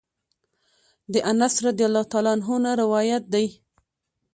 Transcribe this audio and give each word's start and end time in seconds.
د 1.11 1.13
انس 1.31 1.53
رضی 1.67 1.83
الله 1.87 2.05
عنه 2.33 2.53
نه 2.63 2.71
روايت 2.81 3.23
دی: 3.33 3.45